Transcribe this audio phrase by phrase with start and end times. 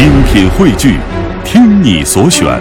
[0.00, 0.98] 精品汇聚，
[1.44, 2.58] 听你所选，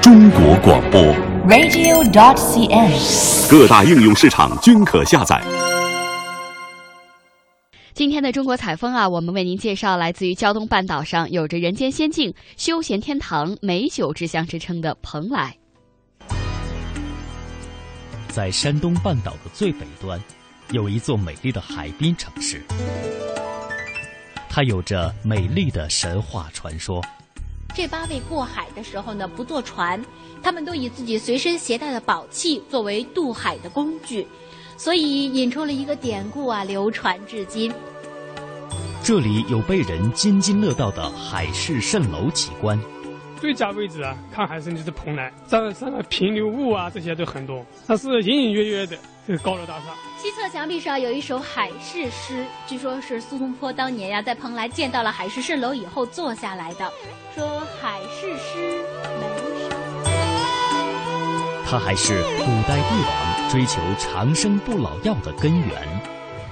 [0.00, 1.02] 中国广播。
[1.48, 3.50] radio.dot.cn，。
[3.50, 5.42] 各大应用市场均可下载。
[7.94, 15.52] 今天的中国采风啊，我们为您介绍来自于胶东半岛上有着“人间仙境、休闲天堂、美酒之乡”之称的蓬莱。
[18.28, 20.22] 在山东半岛的最北端，
[20.70, 22.62] 有一座美丽的海滨城市，
[24.48, 27.02] 它有着美丽的神话传说。
[27.74, 30.02] 这八位过海的时候呢，不坐船，
[30.42, 34.26] 他们都以自己随身携带的宝器作为渡海的工具，
[34.76, 37.72] 所以引出了一个典故啊，流传至今。
[39.04, 42.78] 这里有被人津津乐道的海市蜃楼奇观，
[43.40, 49.84] 最佳位置啊，看海参就是蓬莱，上上面平流雾啊，这些都很多，它是隐隐约约的这个高楼大厦。
[50.18, 56.92] 西侧墙壁上有一首海市诗，据说是苏东坡当年呀、在蓬莱见到了海市蜃楼以后做下来的，
[57.34, 58.82] 说海市诗
[59.20, 59.26] 眉
[59.68, 59.76] 梢。
[61.70, 65.97] 它还是古代帝王追求长生不老药的根源。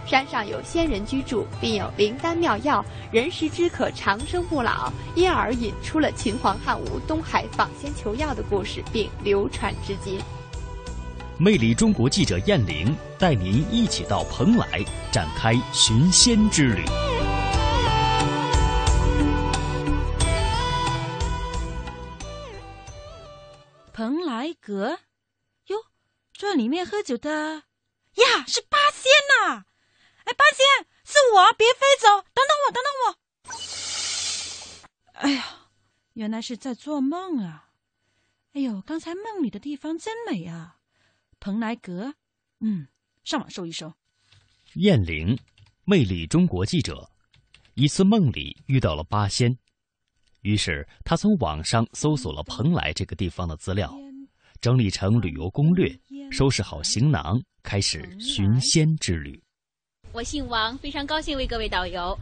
[0.07, 10.21] 山上有仙人居住，并有灵丹妙药，人食之可长生不老，因而引出了秦皇汉武东海访仙求药的故事，并流传至今。
[11.39, 16.85] 魅力中国记者燕玲带您一起到蓬莱展开寻仙之旅。
[23.93, 24.99] 蓬莱阁，
[25.67, 25.77] 哟，
[26.33, 27.65] 这里面喝酒的
[28.15, 29.65] 呀是八仙呐、
[30.27, 30.67] 哎，八仙
[31.05, 33.17] 是我，别飞走，等等我，等等我。
[35.21, 35.69] 哎呀，
[36.15, 37.71] 原来是在做梦啊！
[38.53, 40.79] 哎呦，刚才梦里的地方真美啊，
[41.39, 42.15] 蓬莱阁，
[42.59, 42.89] 嗯，
[43.23, 43.95] 上网搜一搜。
[44.75, 45.39] 燕玲，
[45.85, 47.09] 魅力中国记者，
[47.75, 49.57] 一次梦里遇到了八仙，
[50.41, 53.97] 于是他从网上搜索了蓬莱这个地方的资料，
[54.61, 55.97] 整理成旅游攻略，
[56.33, 59.41] 收拾好行囊，开始寻仙之旅。
[60.17, 62.19] 我姓王，非常高兴为各位导游。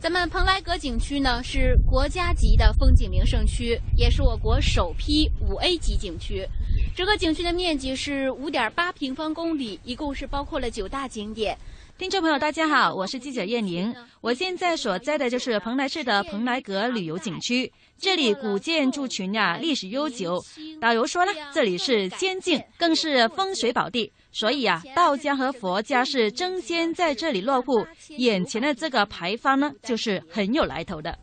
[0.00, 6.48] 咱们蓬莱阁景区呢是国家级的风景名胜区，也是我国首批五 A 级景区。
[6.94, 11.58] 整个景区的面积是五点八平方公里，一共是包括了九大景点。
[11.98, 13.94] 听众朋友，大家好，我是记者叶宁。
[14.20, 20.38] 我现在所在的就是蓬莱市的蓬莱阁旅游景区，这里古建筑群呀、历史悠久。
[20.78, 27.86] 导游说了，这里是仙境，更是风水宝地，所以啊，道家和佛家是争先在这里落户。
[28.18, 31.18] 眼前的这个牌坊呢，就是很有来头的。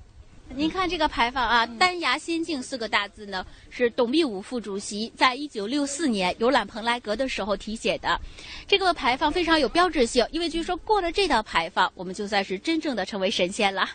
[0.56, 8.20] 您看这个牌坊啊，“丹崖仙境”四个大字呢，是董必武副主席在一九六四年游览蓬莱阁的时候题写的。
[8.68, 13.90] 这个牌坊非常有标志性，因为据说过了这道牌坊，我们就算是真正的成为神仙了。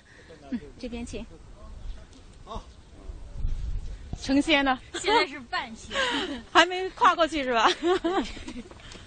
[0.51, 1.25] 嗯，这边请。
[4.21, 5.97] 成仙了，现在是半仙。
[6.51, 7.71] 还没跨过去是吧？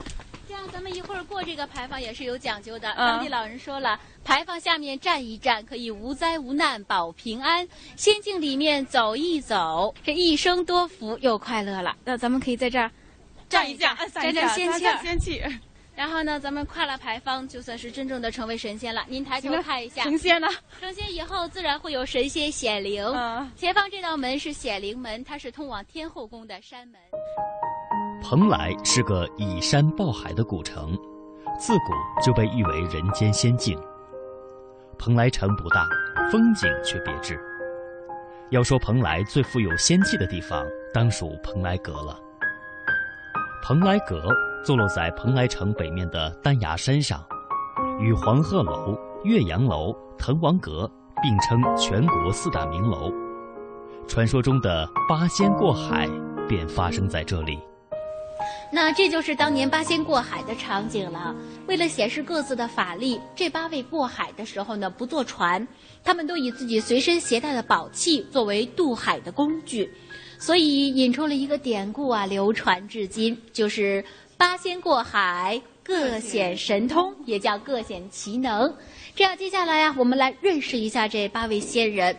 [0.52, 2.92] 这样，咱们一会儿过这个牌坊也是有讲究的。
[2.92, 11.96] 嗯当地老人说了，牌坊下面站一站，可以无灾无难保平安；仙境里面走一走，这一生多福又快乐了。
[12.04, 12.92] 那咱们可以在这儿
[13.48, 14.86] 站一下，沾沾仙气。
[15.02, 15.42] 仙气，
[15.96, 19.06] 然后呢，咱们跨了牌坊，就算是真正的成为神仙了。
[19.08, 20.50] 您抬头看一下，成仙了。
[20.82, 23.06] 成仙以后，自然会有神仙显灵。
[23.06, 27.00] 嗯前方这道门是显灵门，它是通往天后宫的山门。
[28.32, 30.98] 蓬莱是个依山抱海的古城，
[31.60, 31.92] 自古
[32.24, 33.78] 就被誉为人间仙境。
[34.98, 35.86] 蓬莱城不大，
[36.32, 37.38] 风景却别致。
[38.50, 42.18] 要说蓬莱最富有仙气的地方，当属蓬莱阁了。
[43.66, 44.30] 蓬莱阁
[44.64, 47.22] 坐落在蓬莱城北面的丹崖山上，
[48.00, 50.90] 与黄鹤楼、岳阳楼、滕王阁
[51.22, 53.12] 并称全国四大名楼。
[54.08, 56.08] 传说中的八仙过海
[56.48, 57.60] 便发生在这里。
[58.74, 61.36] 那这就是当年八仙过海的场景了。
[61.68, 65.68] 为了显示各自的法力，这八位过海的时候呢，不坐船，
[66.04, 69.92] 他们都以自己随身携带的宝器作为渡海的工具，
[70.40, 74.04] 所以引出了一个典故啊，流传至今，就是
[74.38, 78.74] 八仙过海，各显神通，也叫各显其能。
[79.14, 82.16] 这样，接下来呀、我们来认识一下这八位仙人。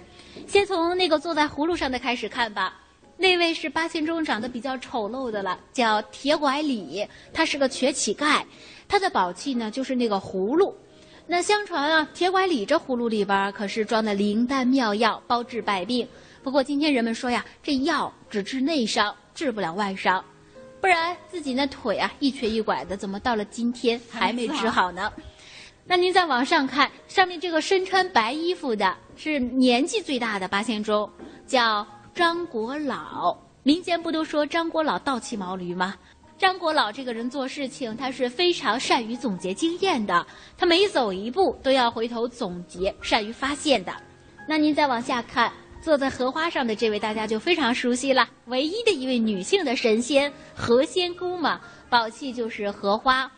[0.47, 2.82] 先从那个坐在葫芦上的开始看吧。
[3.23, 8.43] 那位是八仙中长得比较丑陋的了，叫铁拐李，他是个瘸乞丐，
[8.89, 10.75] 他的宝器呢就是那个葫芦。
[11.29, 16.05] 那相传啊，铁拐李这葫芦里边可是装的灵丹妙药，包治百病。
[16.43, 20.25] 不过今天人们说呀，这药只治内伤，治不了外伤，
[20.81, 25.13] 不然自己那腿啊一瘸一拐的，怎么到了今天还没治好呢？
[25.87, 31.09] 那您再往上看，上面这个身穿白衣服的是年纪最大的八仙中，
[31.47, 33.37] 叫张国老。
[33.63, 35.95] 民间不都说张国老倒骑毛驴吗？
[36.37, 40.27] 张国老这个人做事情，他是非常善于总结经验的。
[40.59, 43.93] 他每走一步都要回头总结，善于发现的。
[44.47, 45.51] 那您再往下看，
[45.81, 48.29] 坐在荷花上的这位，大家就非常熟悉了。
[48.47, 53.31] 唯一的一位女性的神仙何仙姑嘛，宝器就是荷花。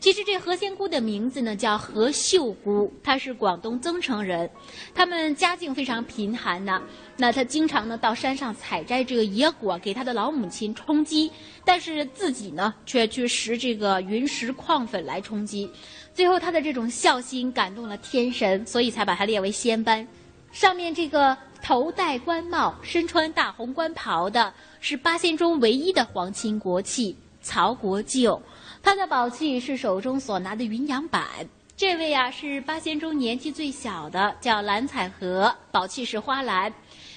[0.00, 4.48] 其实这何仙姑的名字呢叫何秀姑，她是广东增城人，
[4.94, 6.80] 他们家境非常贫寒呢。
[7.16, 11.28] 那她经常呢到山上采摘这个野果给她的老母亲充饥，
[11.64, 15.68] 但是自己呢却去拾这个云石矿粉来充饥。
[16.14, 20.06] 最后她的这种孝心感动了天神，所以才把她列为仙班。
[20.52, 28.40] 上面这个头戴官帽、身穿大红官袍的是八仙中唯一的皇亲国戚曹国舅。
[28.88, 31.22] 他的宝器是手中所拿的云阳板。
[31.76, 36.72] 这位呀是八仙中年纪最小的，叫蓝采和，宝器是花篮。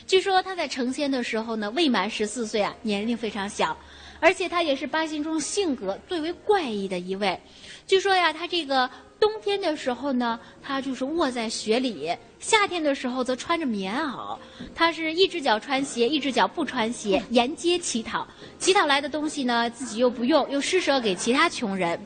[0.06, 3.78] 据说他在成仙的时候呢，未满十四岁啊，年龄非常小，
[4.20, 7.40] 而且他也是八仙中性格最为怪异的一位。
[7.88, 8.90] 据说呀，他这个。
[9.22, 14.36] 冬天的时候呢，他就是卧在雪里；夏天的时候则穿着棉袄。
[14.74, 18.28] 他是一只脚穿鞋，一只脚不穿鞋，沿街乞讨。
[18.58, 22.00] 乞讨来的东西呢，自己又不用，又施舍给其他穷人。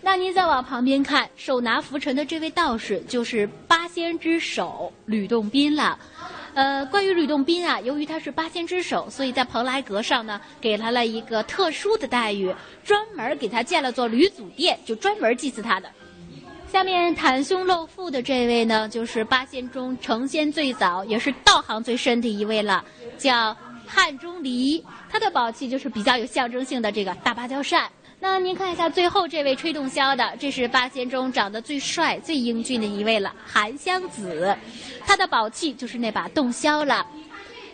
[0.00, 5.96] 那您再往旁边看，手拿拂尘的这位道士，就是八仙之首吕洞宾了。
[6.54, 12.52] 呃，关于吕洞宾啊，由于他是八仙之首，所以在蓬莱阁上呢，给他了一个特殊的待遇，
[12.82, 15.88] 专门给他建了座吕祖殿，就专门祭祀他的。
[16.72, 22.82] 下面袒胸露腹的这位呢，就是八仙中成仙最早，也是道行最深的一位了，
[23.18, 23.54] 叫
[23.86, 24.82] 汉钟离。
[25.10, 27.92] 他的宝器就是比较有象征性的这个大芭蕉扇。
[28.18, 34.56] 那您看一下最后这位吹洞箫的，这是八仙中长得最帅、最英俊的一位了，韩湘子。
[35.04, 37.06] 他的宝器就是那把洞箫了。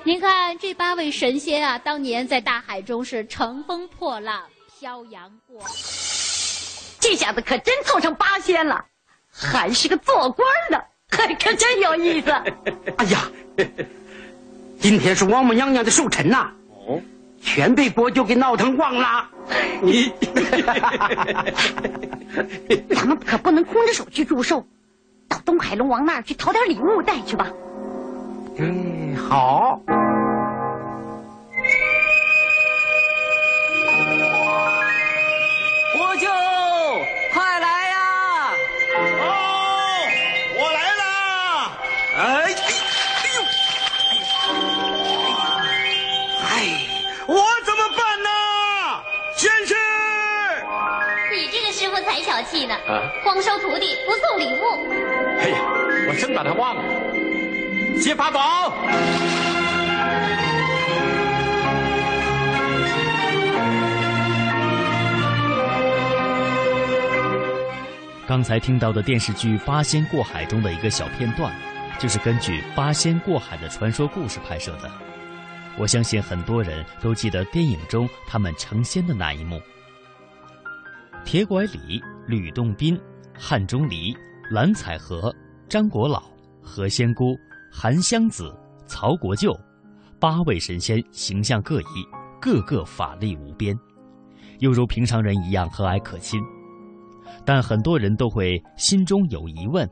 [0.03, 4.43] 您看这八位神仙啊，当年在大海中是乘风破浪，
[4.81, 5.63] 漂洋过。
[7.01, 8.85] 这下子可真凑成八仙了，
[9.31, 12.31] 还是个做官的，还可真有意思。
[12.99, 13.29] 哎呀，
[14.81, 16.51] 今天是王母娘娘的寿辰呐，
[16.87, 17.01] 哦，
[17.43, 19.29] 全被国舅给闹腾忘了。
[19.81, 20.13] 你，
[22.95, 24.67] 咱们可不能空着手去祝寿，
[25.29, 27.49] 到东海龙王那儿去讨点礼物带去吧。
[28.57, 29.81] 嗯，好。
[52.51, 52.75] 气呢？
[53.23, 54.63] 光收徒弟不送礼物。
[55.39, 55.59] 哎呀，
[56.09, 56.83] 我真把他忘了。
[58.01, 58.75] 接法宝。
[68.27, 71.53] 刚才听到的电视剧《八仙过海》中的一个小片段，
[71.99, 74.91] 就是根据八仙过海的传说故事拍摄的。
[75.79, 79.61] 我相信很多人都记得电影中他们成仙的那一幕。
[81.25, 82.03] 铁拐李。
[82.29, 83.01] 吕洞宾、
[83.35, 84.15] 汉钟离、
[84.51, 85.35] 蓝采和、
[85.67, 86.25] 张国老、
[86.63, 87.35] 何仙姑、
[87.73, 88.55] 韩湘子、
[88.87, 89.59] 曹国舅，
[90.21, 92.07] 八位神仙形象各异，
[92.39, 93.75] 个个法力无边，
[94.59, 96.39] 又如平常人一样和蔼可亲。
[97.47, 99.89] 但很多人都会心中有疑问，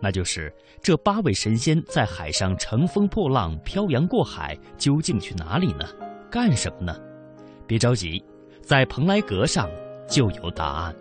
[0.00, 0.50] 那就是
[0.82, 5.84] 这八位神仙在海上乘风破浪、漂洋过海，究竟去哪里呢？
[6.30, 6.98] 干什么呢？
[7.66, 8.24] 别着急，
[8.62, 9.68] 在蓬莱阁上
[10.08, 10.96] 就有答案。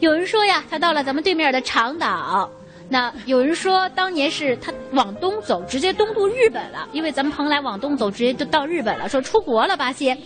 [0.00, 2.50] 有人说呀，他到了咱们对面的长岛。
[2.88, 9.08] 那有人说，当年是他往东走，直接东渡日本了，因为咱们蓬莱往东走，直接就到日本了。
[9.08, 10.18] 说出国了八仙。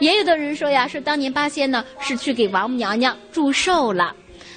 [0.00, 4.14] 也有的人说呀，是当年八仙呢是去给王母娘娘祝寿了。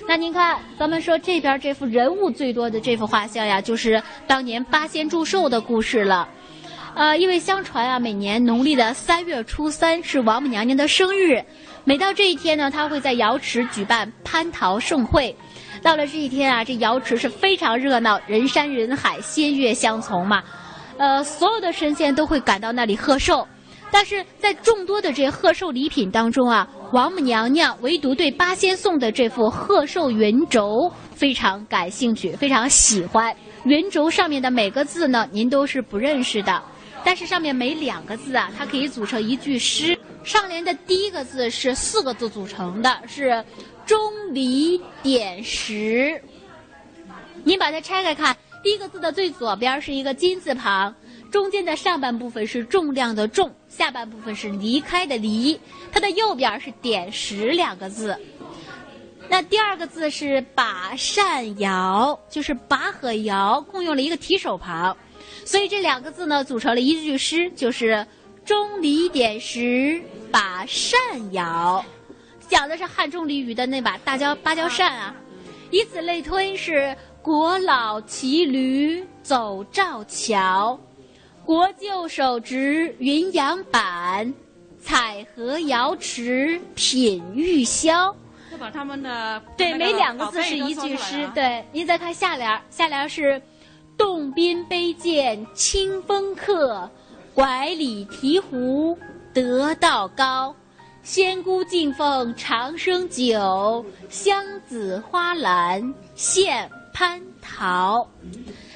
[0.07, 6.27] 那您看，咱们说这边这幅人物最多的这幅画像呀，就是当年八仙祝寿的故事了。
[6.95, 11.41] 呃，因为相传啊，每年农历的三月初三是王母娘娘的生日。
[11.85, 15.35] 每到这一天呢，他会在瑶池举办蟠桃盛会。
[15.81, 20.41] 到了这一天啊，这瑶池是非常热闹，人山人海，仙乐相从嘛。
[20.97, 23.45] 呃，所有的神仙都会赶到那里贺寿。
[23.91, 33.35] 但是在众多的这贺寿礼品当中啊，王母娘娘唯独对八仙送的这副贺寿云轴非常感兴趣，非常喜欢。
[33.65, 36.63] 云轴上面的每个字呢，您都是不认识的，
[37.05, 39.97] 但是上面每两个字啊，它可以组成一句诗。
[40.23, 43.43] 上联的第一个字是四个字组成的，是
[43.85, 43.99] “钟
[44.33, 46.21] 离点石”。
[47.43, 50.95] 您把它拆开看，第一个字的最左边是一个金字旁，
[51.29, 55.59] 中间的上半部分是重量的重，下半部分是离开的离，
[55.91, 58.17] 它的右边是点石两个字。
[59.27, 64.95] 那第二个字是把扇摇，就是把和摇共用了一个提手旁，
[65.45, 68.05] 所以这两个字呢组成了一句诗，就是
[68.45, 70.99] 钟离点石把扇
[71.33, 71.83] 摇，
[72.47, 75.15] 讲的是汉钟离虞的那把大交芭蕉扇啊。
[75.71, 80.79] 以此类推，是国老骑驴走赵桥，
[81.43, 84.33] 国舅手执云阳板，
[84.81, 88.13] 采荷瑶池品玉箫。
[88.51, 91.27] 就把他们的对每两个字是一句诗。
[91.33, 93.41] 对，您再看下联，下联是
[94.03, 96.89] “洞宾杯见清风客，
[97.33, 98.99] 拐李提壶
[99.33, 100.53] 得道高。
[101.03, 108.05] 仙姑敬奉长生酒，香子花篮献蟠桃。”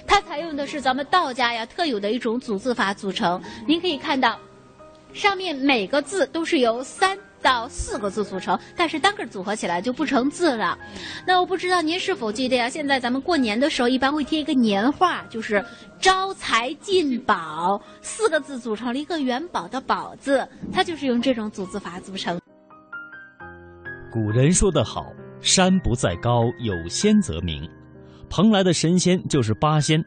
[0.08, 3.42] 它采用的是咱们道家呀特有的一种组字法组成。
[3.68, 4.40] 您可以看到，
[5.12, 7.20] 上面每个字都是由三。
[7.48, 10.78] 到四个字组成，但是单个组合起来就不成字了。
[11.26, 12.68] 那我不知道您是否记得呀？
[12.68, 15.64] 现在咱们过年的时候一般会贴一个年画，就是
[15.98, 22.38] “招财进宝”四个字组成了一个元宝的“宝”字，它就是用这种组字法组成。
[24.12, 25.06] 古人说得好
[25.40, 27.66] ：“山不在高，有仙则名。”
[28.30, 30.04] 蓬莱的神仙就是八仙，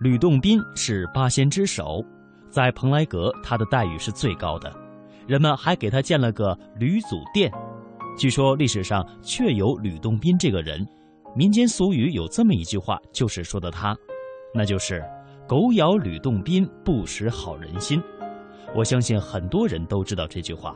[0.00, 2.02] 吕洞宾是八仙之首，
[2.48, 4.87] 在蓬莱阁，他的待遇是最高的。
[5.28, 7.52] 人们还给他建了个吕祖殿，
[8.16, 10.84] 据说历史上确有吕洞宾这个人。
[11.36, 13.94] 民间俗语有这么一句话，就是说的他，
[14.54, 15.04] 那就是
[15.46, 18.02] “狗咬吕洞宾，不识好人心”。
[18.74, 20.74] 我相信很多人都知道这句话，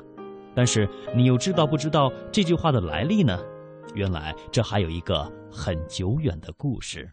[0.54, 3.42] 但是你又知道不知道这句话的来历呢？
[3.94, 7.11] 原来这还有一个很久远的故事。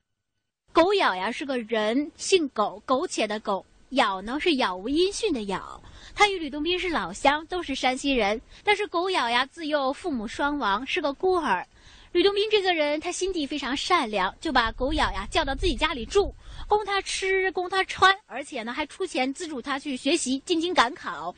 [0.74, 5.82] 狗咬呀是个人，姓苟，苟且的苟；咬呢是杳无音讯的杳。
[6.16, 8.42] 他与吕洞宾是老乡，都是山西人。
[8.64, 11.66] 但是狗咬呀，自幼父母双亡，是个孤儿。
[12.12, 16.34] 吕洞宾这个人，他心地非常善良，就把狗咬呀叫到自己家里住，
[16.68, 21.36] 供他吃，供他穿，而且呢还出钱资助他去学习，进京赶考。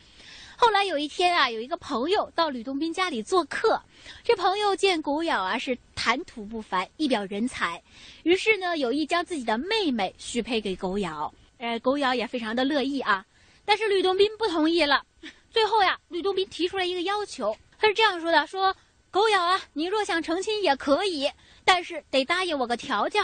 [0.55, 3.81] 后来有一天啊，有一个朋友到吕洞宾家里做客，
[4.23, 7.81] 这朋友见狗咬啊是谈吐不凡，一表人才，
[8.23, 11.33] 于是呢有意将自己的妹妹许配给狗咬。
[11.61, 13.23] 呃，狗咬也非常的乐意啊。
[13.63, 15.05] 但是吕洞宾不同意了，
[15.51, 18.75] 最后呀，吕洞宾提出了一个要求，他是这样说的：“说
[19.11, 21.29] 狗咬啊，你若想成亲也可以，
[21.63, 23.23] 但是得答应我个条件。”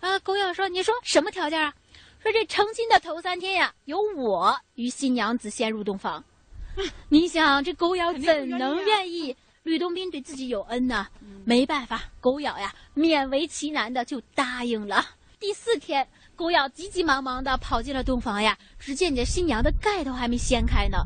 [0.00, 1.72] 啊，狗咬说：“你说什么条件啊？”
[2.20, 6.24] 说这成亲的头三天呀，由我与新娘子先入洞房。
[7.08, 9.36] 你想这狗咬怎能愿意？
[9.62, 11.06] 吕洞宾对自己有恩呐，
[11.44, 15.06] 没办法，狗咬呀，勉为其难的就答应了。
[15.38, 16.08] 第四天。
[16.38, 20.98] 狗咬急急忙忙的跑进了洞房呀，只见这新娘的盖头还没掀开呢。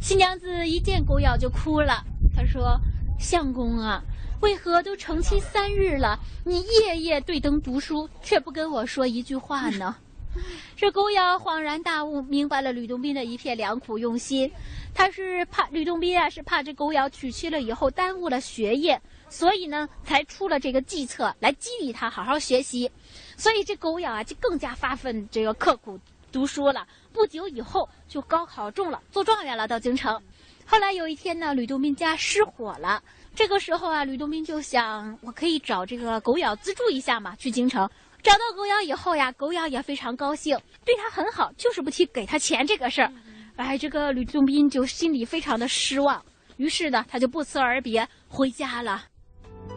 [0.00, 2.02] 新娘子一见狗咬就哭了，
[2.34, 2.80] 她说
[3.20, 4.02] ：“相公啊，
[4.40, 9.94] 为何都成亲三日了，你夜夜对灯读书，却不跟我说一句话呢？”
[10.76, 14.50] 这狗咬恍然大悟，明白了吕洞宾的一片良苦用心。
[14.94, 22.90] 他是怕吕洞宾啊，是怕这狗咬娶妻了以后耽误了学业，所以呢，才出了这个计策来激励他好好学习。
[23.40, 25.98] 所以这狗咬啊，就更加发奋这个刻苦
[26.30, 26.86] 读书了。
[27.10, 30.20] 不久以后就高考中了，做状元了，到京城。
[30.66, 33.02] 后来有一天呢，吕洞宾家失火了。
[33.34, 37.88] 这个时候啊，吕洞宾就想，我可以找这个狗咬资助一下嘛，去京城。
[38.22, 43.10] 找到狗咬以后呀，狗咬也非常高兴，对他很好，就是不提给他钱这个事儿。
[43.56, 46.22] 哎，这个吕洞宾就心里非常的失望，
[46.58, 49.04] 于是呢，他就不辞而别回家了。